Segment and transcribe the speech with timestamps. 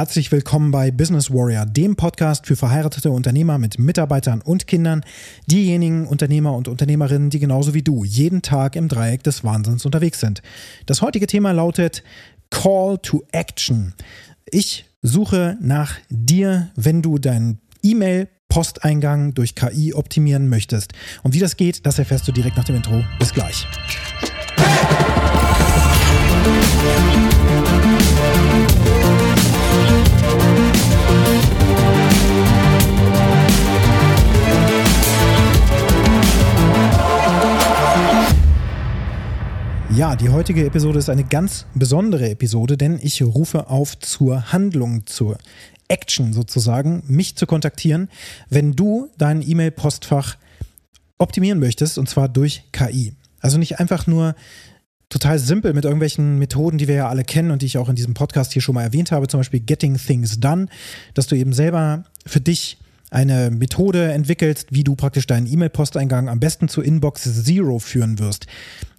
[0.00, 5.04] Herzlich willkommen bei Business Warrior, dem Podcast für verheiratete Unternehmer mit Mitarbeitern und Kindern,
[5.44, 10.18] diejenigen Unternehmer und Unternehmerinnen, die genauso wie du jeden Tag im Dreieck des Wahnsinns unterwegs
[10.18, 10.40] sind.
[10.86, 12.02] Das heutige Thema lautet
[12.48, 13.92] Call to Action.
[14.50, 20.94] Ich suche nach dir, wenn du deinen E-Mail Posteingang durch KI optimieren möchtest.
[21.22, 23.04] Und wie das geht, das erfährst du direkt nach dem Intro.
[23.18, 23.66] Bis gleich.
[24.56, 25.09] Ja,
[40.20, 45.38] die heutige Episode ist eine ganz besondere Episode, denn ich rufe auf zur Handlung, zur
[45.88, 48.10] Action sozusagen, mich zu kontaktieren,
[48.50, 50.36] wenn du dein E-Mail-Postfach
[51.16, 53.14] optimieren möchtest, und zwar durch KI.
[53.40, 54.34] Also nicht einfach nur
[55.08, 57.96] total simpel mit irgendwelchen Methoden, die wir ja alle kennen und die ich auch in
[57.96, 60.66] diesem Podcast hier schon mal erwähnt habe, zum Beispiel Getting Things Done,
[61.14, 62.76] dass du eben selber für dich
[63.10, 68.46] eine Methode entwickelst, wie du praktisch deinen E-Mail-Posteingang am besten zu Inbox Zero führen wirst.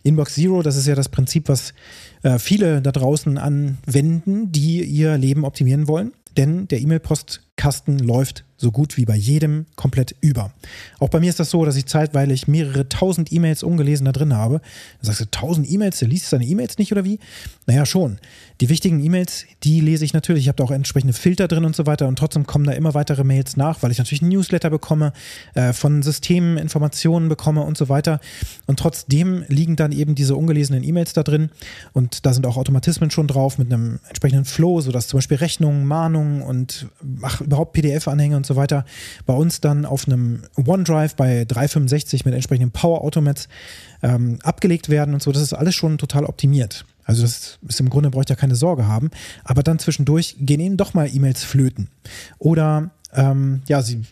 [0.04, 1.74] Inbox Zero, das ist ja das Prinzip, was
[2.24, 6.12] äh, viele da draußen anwenden, die ihr Leben optimieren wollen.
[6.38, 10.54] Denn der E-Mail-Postkasten läuft so gut wie bei jedem komplett über.
[11.00, 14.36] Auch bei mir ist das so, dass ich zeitweilig mehrere tausend E-Mails ungelesen da drin
[14.36, 14.62] habe.
[15.02, 17.20] Da sagst du, tausend E-Mails, der liest seine E-Mails nicht oder wie?
[17.66, 18.20] Naja, schon.
[18.62, 20.44] Die wichtigen E-Mails, die lese ich natürlich.
[20.44, 22.94] Ich habe da auch entsprechende Filter drin und so weiter und trotzdem kommen da immer
[22.94, 25.14] weitere Mails nach, weil ich natürlich Newsletter bekomme,
[25.56, 28.20] äh, von Systemen Informationen bekomme und so weiter.
[28.68, 31.50] Und trotzdem liegen dann eben diese ungelesenen E-Mails da drin
[31.94, 35.86] und da sind auch Automatismen schon drauf mit einem entsprechenden Flow, sodass zum Beispiel Rechnungen,
[35.86, 36.88] Mahnungen und
[37.24, 38.86] ach, überhaupt PDF-Anhänge und so weiter
[39.26, 43.48] bei uns dann auf einem OneDrive bei 365 mit entsprechenden Power Automats
[44.04, 45.32] ähm, abgelegt werden und so.
[45.32, 46.86] Das ist alles schon total optimiert.
[47.04, 49.10] Also das ist im Grunde braucht ja keine Sorge haben.
[49.44, 51.90] Aber dann zwischendurch gehen ihnen doch mal E-Mails flöten.
[52.38, 54.04] Oder ähm, ja, sie,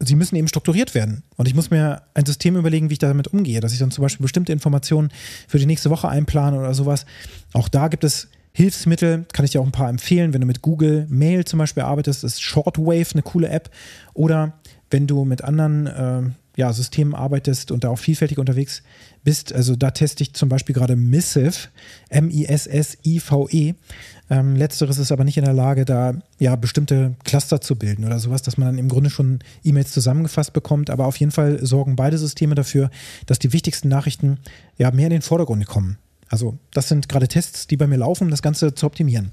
[0.00, 1.22] sie müssen eben strukturiert werden.
[1.36, 4.02] Und ich muss mir ein System überlegen, wie ich damit umgehe, dass ich dann zum
[4.02, 5.10] Beispiel bestimmte Informationen
[5.46, 7.06] für die nächste Woche einplane oder sowas.
[7.52, 10.32] Auch da gibt es Hilfsmittel, kann ich dir auch ein paar empfehlen.
[10.32, 13.70] Wenn du mit Google Mail zum Beispiel arbeitest, ist Shortwave eine coole App.
[14.14, 14.54] Oder
[14.90, 16.22] wenn du mit anderen äh,
[16.58, 18.82] ja, Systemen arbeitest und da auch vielfältig unterwegs
[19.22, 21.68] bist, also da teste ich zum Beispiel gerade Missive,
[22.08, 23.74] M-I-S-S-I-V-E.
[24.30, 28.18] Ähm, letzteres ist aber nicht in der Lage, da ja bestimmte Cluster zu bilden oder
[28.18, 30.90] sowas, dass man dann im Grunde schon E-Mails zusammengefasst bekommt.
[30.90, 32.90] Aber auf jeden Fall sorgen beide Systeme dafür,
[33.26, 34.38] dass die wichtigsten Nachrichten
[34.78, 35.98] ja mehr in den Vordergrund kommen.
[36.28, 39.32] Also das sind gerade Tests, die bei mir laufen, um das Ganze zu optimieren.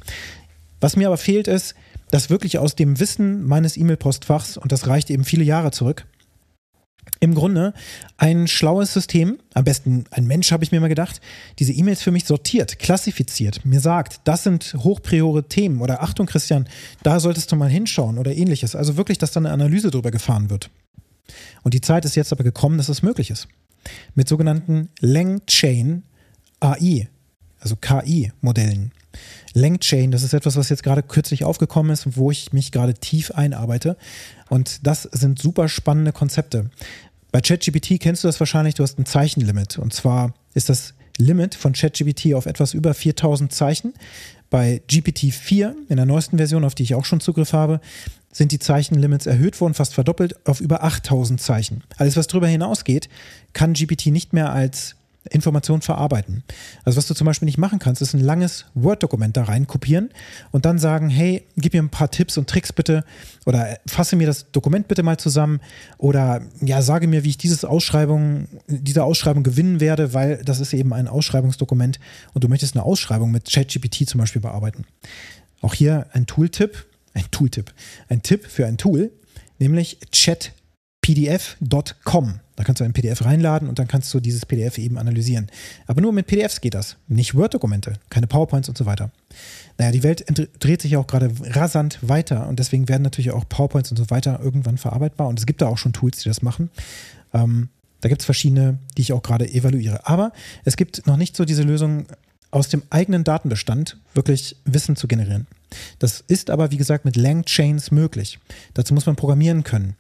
[0.80, 1.76] Was mir aber fehlt, ist,
[2.12, 6.06] dass wirklich aus dem Wissen meines E-Mail-Postfachs, und das reicht eben viele Jahre zurück,
[7.20, 7.74] im Grunde
[8.18, 11.22] ein schlaues System, am besten ein Mensch, habe ich mir mal gedacht,
[11.60, 16.68] diese E-Mails für mich sortiert, klassifiziert, mir sagt, das sind hochpriore Themen oder Achtung, Christian,
[17.04, 18.76] da solltest du mal hinschauen oder ähnliches.
[18.76, 20.70] Also wirklich, dass da eine Analyse drüber gefahren wird.
[21.64, 23.48] Und die Zeit ist jetzt aber gekommen, dass es das möglich ist.
[24.14, 26.04] Mit sogenannten Langchain
[26.66, 27.08] AI,
[27.60, 28.92] also KI-Modellen.
[29.54, 33.32] LangChain, das ist etwas, was jetzt gerade kürzlich aufgekommen ist, wo ich mich gerade tief
[33.32, 33.96] einarbeite.
[34.50, 36.70] Und das sind super spannende Konzepte.
[37.32, 39.78] Bei ChatGPT kennst du das wahrscheinlich, du hast ein Zeichenlimit.
[39.78, 43.94] Und zwar ist das Limit von ChatGPT auf etwas über 4000 Zeichen.
[44.50, 47.80] Bei GPT-4, in der neuesten Version, auf die ich auch schon Zugriff habe,
[48.32, 51.84] sind die Zeichenlimits erhöht worden, fast verdoppelt auf über 8000 Zeichen.
[51.98, 53.10] Alles, was darüber hinausgeht,
[53.54, 54.96] kann GPT nicht mehr als
[55.32, 56.44] Informationen verarbeiten.
[56.84, 60.10] Also was du zum Beispiel nicht machen kannst, ist ein langes Word-Dokument da rein kopieren
[60.52, 63.04] und dann sagen, hey, gib mir ein paar Tipps und Tricks bitte
[63.46, 65.60] oder fasse mir das Dokument bitte mal zusammen
[65.98, 70.74] oder ja, sage mir, wie ich dieses Ausschreibung, diese Ausschreibung gewinnen werde, weil das ist
[70.74, 72.00] eben ein Ausschreibungsdokument
[72.34, 74.86] und du möchtest eine Ausschreibung mit ChatGPT zum Beispiel bearbeiten.
[75.62, 77.74] Auch hier ein Tooltip, ein Tooltip,
[78.10, 79.12] ein Tipp für ein Tool,
[79.58, 80.52] nämlich chatpdf.com.
[82.56, 85.48] Da kannst du ein PDF reinladen und dann kannst du dieses PDF eben analysieren.
[85.88, 89.12] Aber nur mit PDFs geht das, nicht Word-Dokumente, keine PowerPoints und so weiter.
[89.78, 90.26] Naja, die Welt
[90.60, 94.40] dreht sich auch gerade rasant weiter und deswegen werden natürlich auch PowerPoints und so weiter
[94.42, 96.70] irgendwann verarbeitbar und es gibt da auch schon Tools, die das machen.
[97.34, 97.70] Ähm,
[98.02, 100.08] da gibt es verschiedene, die ich auch gerade evaluiere.
[100.08, 100.32] Aber
[100.64, 102.06] es gibt noch nicht so diese Lösung,
[102.52, 105.46] aus dem eigenen Datenbestand wirklich Wissen zu generieren.
[106.00, 108.40] Das ist aber, wie gesagt, mit Langchains möglich.
[108.74, 109.98] Dazu muss man programmieren können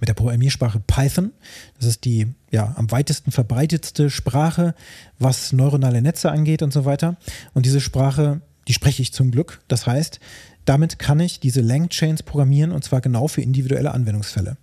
[0.00, 1.32] mit der Programmiersprache Python.
[1.78, 4.74] Das ist die ja, am weitesten verbreitetste Sprache,
[5.18, 7.16] was neuronale Netze angeht und so weiter.
[7.54, 9.60] Und diese Sprache, die spreche ich zum Glück.
[9.68, 10.20] Das heißt,
[10.64, 14.56] damit kann ich diese Langchains programmieren und zwar genau für individuelle Anwendungsfälle.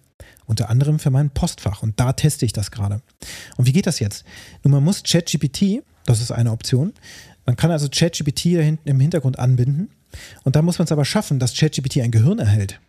[0.45, 1.81] Unter anderem für mein Postfach.
[1.83, 3.01] Und da teste ich das gerade.
[3.55, 4.25] Und wie geht das jetzt?
[4.63, 6.93] Nun, man muss ChatGPT, das ist eine Option,
[7.45, 8.45] man kann also ChatGPT
[8.85, 9.89] im Hintergrund anbinden
[10.43, 12.79] Und da muss man es aber schaffen, dass ChatGPT ein Gehirn erhält.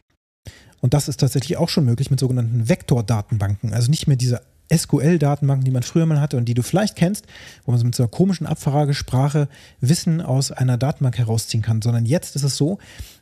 [0.84, 3.72] Und das ist tatsächlich auch schon möglich mit sogenannten Vektordatenbanken.
[3.72, 7.24] Also nicht mehr diese SQL-Datenbanken, die man früher mal hatte und die du vielleicht kennst,
[7.64, 9.48] wo man so mit so einer komischen Abfragesprache
[9.80, 12.76] Wissen aus einer Datenbank herausziehen kann, sondern jetzt ist es so,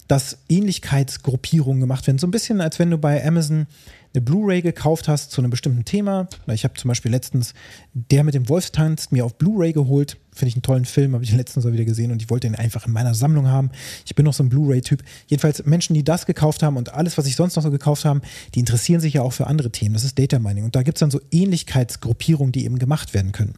[0.08, 2.18] dass Ähnlichkeitsgruppierungen gemacht werden.
[2.18, 3.68] So ein bisschen, als wenn du bei Amazon
[4.12, 6.26] eine Blu-ray gekauft hast zu einem bestimmten Thema.
[6.48, 7.54] Ich habe zum Beispiel letztens
[7.94, 10.16] Der mit dem Wolfstanz mir auf Blu-ray geholt.
[10.34, 12.54] Finde ich einen tollen Film, habe ich letztens auch wieder gesehen und ich wollte ihn
[12.54, 13.70] einfach in meiner Sammlung haben.
[14.06, 15.02] Ich bin noch so ein Blu-ray-Typ.
[15.26, 18.22] Jedenfalls Menschen, die das gekauft haben und alles, was ich sonst noch so gekauft habe,
[18.54, 19.92] die interessieren sich ja auch für andere Themen.
[19.92, 20.64] Das ist Data Mining.
[20.64, 23.54] Und da gibt es dann so Ähnlichkeitsgruppierungen, die eben gemacht werden können.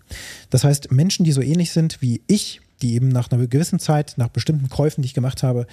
[0.50, 4.14] Das heißt, Menschen, die so ähnlich sind wie ich, die eben nach einer gewissen Zeit,
[4.16, 5.66] nach bestimmten Käufen, die ich gemacht habe,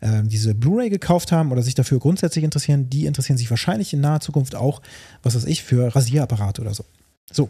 [0.00, 4.00] äh, diese Blu-ray gekauft haben oder sich dafür grundsätzlich interessieren, die interessieren sich wahrscheinlich in
[4.00, 4.80] naher Zukunft auch,
[5.22, 6.84] was weiß ich, für Rasierapparate oder so.
[7.32, 7.48] So.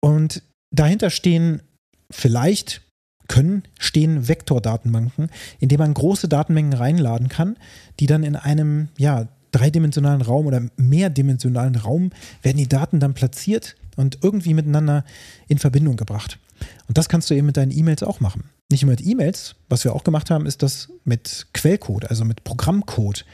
[0.00, 1.62] Und dahinter stehen
[2.10, 2.82] vielleicht
[3.28, 7.56] können stehen Vektordatenbanken, in denen man große Datenmengen reinladen kann,
[7.98, 12.10] die dann in einem ja, dreidimensionalen Raum oder mehrdimensionalen Raum
[12.42, 15.04] werden die Daten dann platziert und irgendwie miteinander
[15.48, 16.38] in Verbindung gebracht.
[16.86, 19.84] Und das kannst du eben mit deinen E-Mails auch machen nicht nur mit E-Mails, was
[19.84, 23.24] wir auch gemacht haben, ist das mit Quellcode, also mit Programmcode,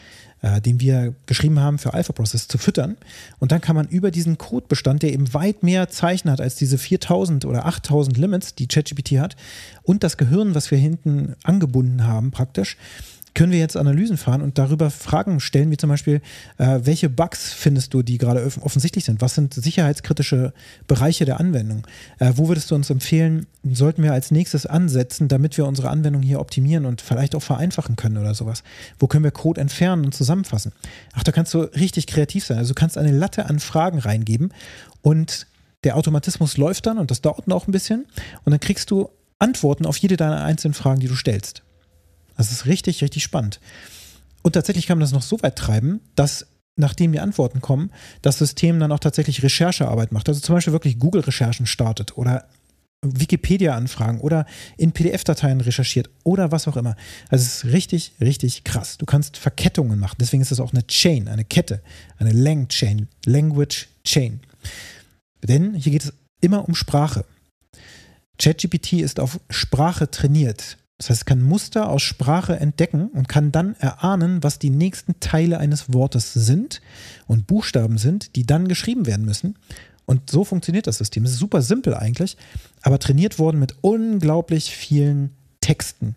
[0.43, 2.97] äh, den wir geschrieben haben für Alpha Process zu füttern.
[3.39, 6.79] Und dann kann man über diesen Codebestand, der eben weit mehr Zeichen hat als diese
[6.79, 9.37] 4000 oder 8000 Limits, die ChatGPT hat,
[9.83, 12.77] und das Gehirn, was wir hinten angebunden haben praktisch,
[13.35, 16.21] können wir jetzt Analysen fahren und darüber Fragen stellen, wie zum Beispiel,
[16.59, 19.21] äh, welche Bugs findest du, die gerade offensichtlich sind?
[19.21, 20.53] Was sind sicherheitskritische
[20.87, 21.87] Bereiche der Anwendung?
[22.19, 26.23] Äh, wo würdest du uns empfehlen, sollten wir als nächstes ansetzen, damit wir unsere Anwendung
[26.23, 28.63] hier optimieren und vielleicht auch vereinfachen können oder sowas?
[28.99, 30.73] Wo können wir Code entfernen und zusammenfassen?
[31.15, 32.59] Ach, da kannst du richtig kreativ sein.
[32.59, 34.53] Also du kannst eine Latte an Fragen reingeben
[35.01, 35.47] und
[35.85, 38.07] der Automatismus läuft dann und das dauert noch ein bisschen
[38.45, 39.09] und dann kriegst du
[39.39, 41.63] Antworten auf jede deiner einzelnen Fragen, die du stellst.
[42.37, 43.61] Das ist richtig, richtig spannend.
[44.43, 46.47] Und tatsächlich kann man das noch so weit treiben, dass
[46.77, 47.91] nachdem die Antworten kommen,
[48.23, 50.29] das System dann auch tatsächlich Recherchearbeit macht.
[50.29, 52.47] Also zum Beispiel wirklich Google-Recherchen startet oder
[53.05, 54.47] Wikipedia-Anfragen oder
[54.77, 56.97] in PDF-Dateien recherchiert oder was auch immer.
[57.29, 58.97] Also es ist richtig, richtig krass.
[58.97, 60.17] Du kannst Verkettungen machen.
[60.21, 61.83] Deswegen ist es auch eine Chain, eine Kette,
[62.19, 64.41] eine Lang Chain, Language Chain.
[65.43, 67.25] Denn hier geht es immer um Sprache.
[68.39, 70.79] ChatGPT ist auf Sprache trainiert.
[71.03, 75.19] Das heißt, es kann Muster aus Sprache entdecken und kann dann erahnen, was die nächsten
[75.19, 76.81] Teile eines Wortes sind
[77.27, 79.57] und Buchstaben sind, die dann geschrieben werden müssen.
[80.07, 81.25] Und so funktioniert das System.
[81.25, 82.37] Es ist super simpel eigentlich,
[82.83, 86.15] aber trainiert worden mit unglaublich vielen Texten.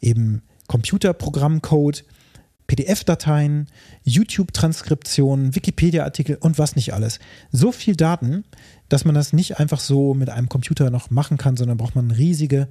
[0.00, 2.04] Eben Computerprogrammcode,
[2.68, 3.66] PDF-Dateien,
[4.04, 7.18] YouTube-Transkriptionen, Wikipedia-Artikel und was nicht alles.
[7.50, 8.44] So viel Daten,
[8.88, 12.12] dass man das nicht einfach so mit einem Computer noch machen kann, sondern braucht man
[12.12, 12.68] riesige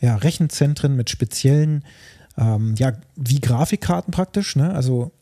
[0.00, 1.84] ja, Rechenzentren mit speziellen,
[2.36, 4.74] ähm, ja, wie Grafikkarten praktisch, ne?
[4.74, 5.12] also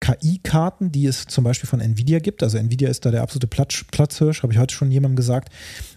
[0.00, 2.42] KI-Karten, die es zum Beispiel von Nvidia gibt.
[2.42, 5.50] Also Nvidia ist da der absolute Platz, Platzhirsch, habe ich heute schon jemandem gesagt.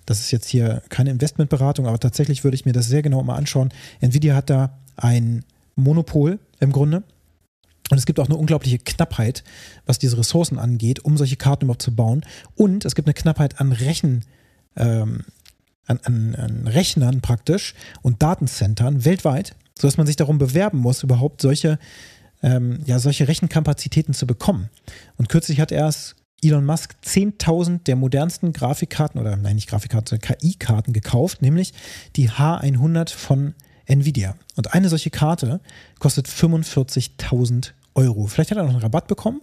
[0.06, 3.36] Das ist jetzt hier keine Investmentberatung, aber tatsächlich würde ich mir das sehr genau mal
[3.36, 3.70] anschauen.
[4.00, 5.44] Nvidia hat da ein
[5.76, 7.04] Monopol im Grunde.
[7.92, 9.44] Und es gibt auch eine unglaubliche Knappheit,
[9.86, 12.24] was diese Ressourcen angeht, um solche Karten überhaupt zu bauen.
[12.56, 14.26] Und es gibt eine Knappheit an Rechen,
[14.76, 15.26] ähm,
[15.90, 21.42] an, an, an Rechnern praktisch und Datencentern weltweit, sodass man sich darum bewerben muss, überhaupt
[21.42, 21.80] solche,
[22.42, 24.70] ähm, ja, solche Rechenkapazitäten zu bekommen.
[25.18, 30.38] Und kürzlich hat erst Elon Musk 10.000 der modernsten Grafikkarten oder nein, nicht Grafikkarten, sondern
[30.38, 31.74] KI-Karten gekauft, nämlich
[32.16, 34.36] die H100 von Nvidia.
[34.56, 35.60] Und eine solche Karte
[36.00, 38.28] kostet 45.000 Euro.
[38.28, 39.42] Vielleicht hat er noch einen Rabatt bekommen,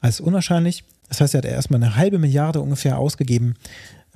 [0.00, 0.84] als unwahrscheinlich.
[1.08, 3.54] Das heißt, er hat erstmal eine halbe Milliarde ungefähr ausgegeben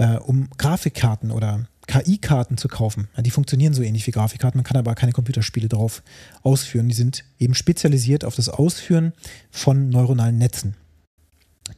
[0.00, 3.08] äh, um Grafikkarten oder KI-Karten zu kaufen.
[3.16, 6.02] Ja, die funktionieren so ähnlich wie Grafikkarten, man kann aber keine Computerspiele drauf
[6.42, 6.88] ausführen.
[6.88, 9.12] Die sind eben spezialisiert auf das Ausführen
[9.50, 10.74] von neuronalen Netzen,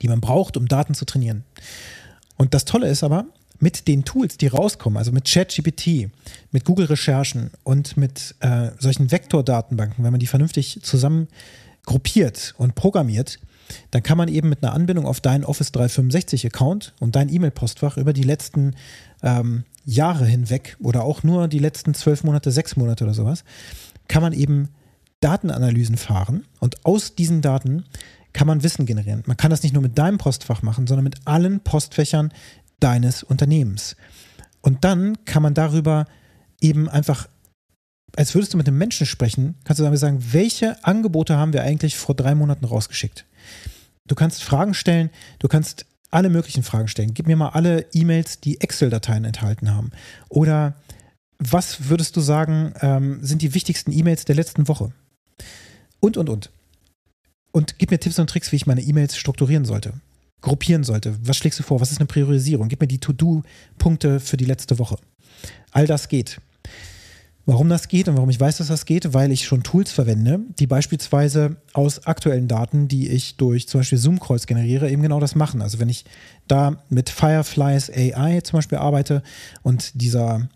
[0.00, 1.44] die man braucht, um Daten zu trainieren.
[2.36, 3.26] Und das Tolle ist aber,
[3.58, 6.10] mit den Tools, die rauskommen, also mit ChatGPT,
[6.50, 11.28] mit Google-Recherchen und mit äh, solchen Vektordatenbanken, wenn man die vernünftig zusammen
[11.86, 13.38] gruppiert und programmiert,
[13.90, 17.96] dann kann man eben mit einer Anbindung auf deinen Office 365 Account und dein E-Mail-Postfach
[17.96, 18.74] über die letzten
[19.22, 23.44] ähm, Jahre hinweg oder auch nur die letzten zwölf Monate, sechs Monate oder sowas,
[24.08, 24.68] kann man eben
[25.20, 27.84] Datenanalysen fahren und aus diesen Daten
[28.32, 29.22] kann man Wissen generieren.
[29.26, 32.32] Man kann das nicht nur mit deinem Postfach machen, sondern mit allen Postfächern
[32.80, 33.96] deines Unternehmens.
[34.62, 36.06] Und dann kann man darüber
[36.60, 37.28] eben einfach,
[38.16, 41.62] als würdest du mit einem Menschen sprechen, kannst du damit sagen, welche Angebote haben wir
[41.62, 43.24] eigentlich vor drei Monaten rausgeschickt?
[44.06, 47.14] Du kannst Fragen stellen, du kannst alle möglichen Fragen stellen.
[47.14, 49.90] Gib mir mal alle E-Mails, die Excel-Dateien enthalten haben.
[50.28, 50.74] Oder
[51.38, 54.92] was würdest du sagen, ähm, sind die wichtigsten E-Mails der letzten Woche?
[56.00, 56.50] Und, und, und.
[57.50, 59.94] Und gib mir Tipps und Tricks, wie ich meine E-Mails strukturieren sollte,
[60.40, 61.16] gruppieren sollte.
[61.22, 61.80] Was schlägst du vor?
[61.80, 62.68] Was ist eine Priorisierung?
[62.68, 64.96] Gib mir die To-Do-Punkte für die letzte Woche.
[65.70, 66.40] All das geht.
[67.44, 70.40] Warum das geht und warum ich weiß, dass das geht, weil ich schon Tools verwende,
[70.60, 75.34] die beispielsweise aus aktuellen Daten, die ich durch zum Beispiel Zoom-Calls generiere, eben genau das
[75.34, 75.60] machen.
[75.60, 76.04] Also wenn ich
[76.46, 79.22] da mit Fireflies AI zum Beispiel arbeite
[79.62, 80.48] und dieser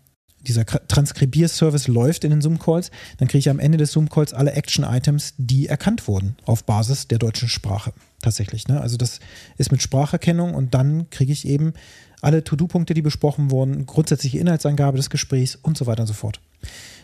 [0.47, 5.33] dieser Transkribierservice läuft in den Zoom-Calls, dann kriege ich am Ende des Zoom-Calls alle Action-Items,
[5.37, 7.91] die erkannt wurden auf Basis der deutschen Sprache.
[8.21, 8.67] Tatsächlich.
[8.67, 8.79] Ne?
[8.79, 9.19] Also das
[9.57, 11.73] ist mit Spracherkennung und dann kriege ich eben
[12.21, 16.39] alle To-Do-Punkte, die besprochen wurden, grundsätzliche Inhaltsangabe des Gesprächs und so weiter und so fort.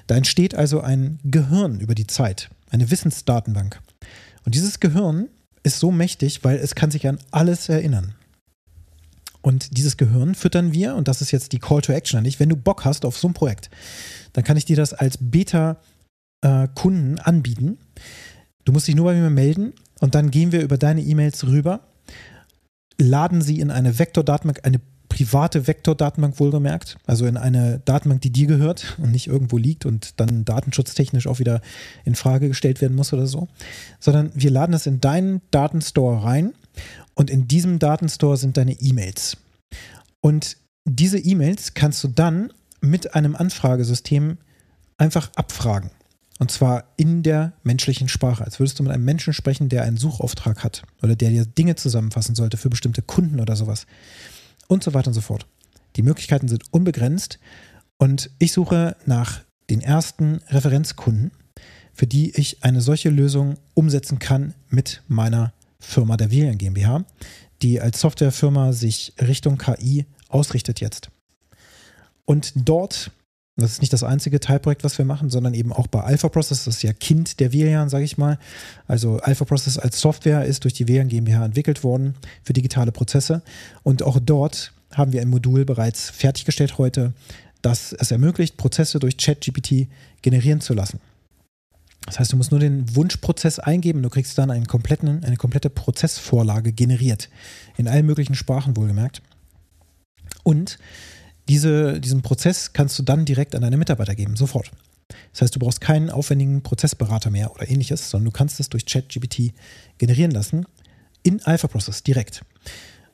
[0.08, 3.82] Da entsteht also ein Gehirn über die Zeit, eine Wissensdatenbank.
[4.46, 5.30] Und dieses Gehirn
[5.64, 8.16] ist so mächtig, weil es kann sich an alles erinnern.
[9.42, 12.40] Und dieses Gehirn füttern wir, und das ist jetzt die Call to Action an dich,
[12.40, 13.70] wenn du Bock hast auf so ein Projekt,
[14.32, 17.78] dann kann ich dir das als Beta-Kunden anbieten.
[18.64, 21.82] Du musst dich nur bei mir melden und dann gehen wir über deine E-Mails rüber,
[22.98, 24.80] laden sie in eine Vektordatenbank, eine
[25.10, 30.20] private Vektordatenbank wohlgemerkt, also in eine Datenbank, die dir gehört und nicht irgendwo liegt und
[30.20, 31.62] dann datenschutztechnisch auch wieder
[32.04, 33.48] in Frage gestellt werden muss oder so,
[34.00, 36.54] sondern wir laden das in deinen Datenstore rein
[37.14, 39.38] und in diesem Datenstore sind deine E-Mails.
[40.22, 44.38] Und diese E-Mails kannst du dann mit einem Anfragesystem
[44.98, 45.92] einfach abfragen.
[46.40, 49.98] Und zwar in der menschlichen Sprache, als würdest du mit einem Menschen sprechen, der einen
[49.98, 53.86] Suchauftrag hat oder der dir Dinge zusammenfassen sollte für bestimmte Kunden oder sowas.
[54.68, 55.46] Und so weiter und so fort.
[55.96, 57.40] Die Möglichkeiten sind unbegrenzt
[57.98, 61.32] und ich suche nach den ersten Referenzkunden,
[61.94, 67.06] für die ich eine solche Lösung umsetzen kann mit meiner Firma der Vilien GmbH,
[67.62, 71.10] die als Softwarefirma sich Richtung KI ausrichtet jetzt.
[72.26, 73.12] Und dort,
[73.56, 76.66] das ist nicht das einzige Teilprojekt, was wir machen, sondern eben auch bei Alpha Process,
[76.66, 78.40] das ist ja Kind der Velian, sage ich mal.
[78.88, 83.44] Also Alpha Process als Software ist durch die Velian GmbH entwickelt worden für digitale Prozesse.
[83.84, 87.14] Und auch dort haben wir ein Modul bereits fertiggestellt heute,
[87.62, 89.88] das es ermöglicht, Prozesse durch ChatGPT
[90.24, 91.00] generieren zu lassen.
[92.08, 94.66] Das heißt, du musst nur den Wunschprozess eingeben und du kriegst dann eine
[95.38, 97.30] komplette Prozessvorlage generiert.
[97.78, 99.22] In allen möglichen Sprachen wohlgemerkt.
[100.44, 100.80] Und
[101.48, 104.72] diese, diesen Prozess kannst du dann direkt an deine Mitarbeiter geben, sofort.
[105.32, 108.86] Das heißt, du brauchst keinen aufwendigen Prozessberater mehr oder ähnliches, sondern du kannst es durch
[108.86, 109.54] ChatGPT
[109.98, 110.66] generieren lassen
[111.24, 112.44] in Alpha Process direkt.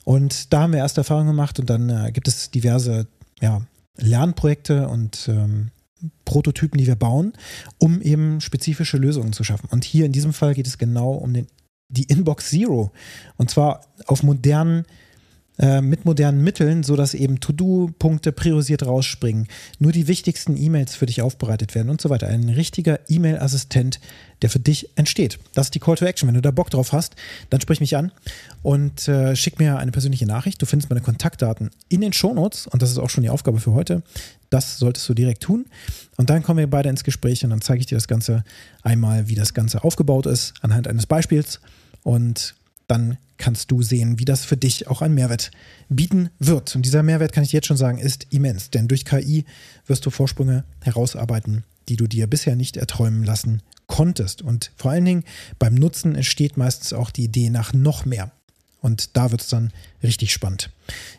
[0.06, 3.08] Und da haben wir erste Erfahrungen gemacht und dann äh, gibt es diverse
[3.42, 3.62] ja,
[3.98, 5.72] Lernprojekte und ähm,
[6.26, 7.34] Prototypen, die wir bauen,
[7.78, 9.68] um eben spezifische Lösungen zu schaffen.
[9.72, 11.48] Und hier in diesem Fall geht es genau um den,
[11.90, 12.92] die Inbox Zero.
[13.38, 14.86] Und zwar auf modernen
[15.60, 19.48] äh, mit modernen Mitteln, sodass eben To-Do-Punkte priorisiert rausspringen,
[19.78, 22.28] nur die wichtigsten E-Mails für dich aufbereitet werden und so weiter.
[22.28, 24.00] Ein richtiger E-Mail-Assistent,
[24.42, 25.38] der für dich entsteht.
[25.54, 26.28] Das ist die Call to Action.
[26.28, 27.16] Wenn du da Bock drauf hast,
[27.50, 28.14] dann sprich mich an
[28.64, 30.62] und äh, schick mir eine persönliche Nachricht.
[30.62, 33.74] Du findest meine Kontaktdaten in den Shownotes und das ist auch schon die Aufgabe für
[33.74, 34.02] heute.
[34.50, 35.66] Das solltest du direkt tun.
[36.16, 38.44] Und dann kommen wir beide ins Gespräch und dann zeige ich dir das Ganze
[38.82, 41.60] einmal, wie das Ganze aufgebaut ist, anhand eines Beispiels.
[42.04, 42.56] Und
[42.88, 45.50] dann kannst du sehen, wie das für dich auch einen Mehrwert
[45.88, 46.76] bieten wird.
[46.76, 48.70] Und dieser Mehrwert, kann ich jetzt schon sagen, ist immens.
[48.70, 49.46] Denn durch KI
[49.88, 54.44] wirst du Vorsprünge herausarbeiten, die du dir bisher nicht erträumen lassen konntest.
[54.44, 55.24] Und vor allen Dingen
[55.58, 58.32] beim Nutzen entsteht meistens auch die Idee nach noch mehr.
[58.82, 59.72] Und da wird es dann
[60.04, 60.70] richtig spannend.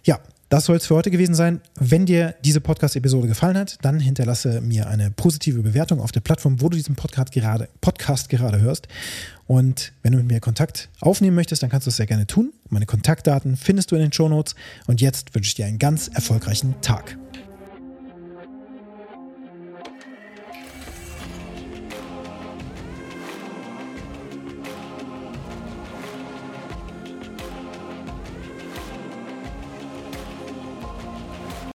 [0.05, 1.61] Ja, das soll es für heute gewesen sein.
[1.79, 6.61] Wenn dir diese Podcast-Episode gefallen hat, dann hinterlasse mir eine positive Bewertung auf der Plattform,
[6.61, 8.89] wo du diesen Podcast gerade, Podcast gerade hörst.
[9.47, 12.53] Und wenn du mit mir Kontakt aufnehmen möchtest, dann kannst du es sehr gerne tun.
[12.69, 14.57] Meine Kontaktdaten findest du in den Show Notes.
[14.89, 17.17] Und jetzt wünsche ich dir einen ganz erfolgreichen Tag.